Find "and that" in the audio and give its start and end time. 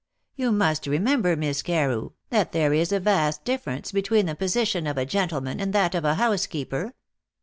5.59-5.93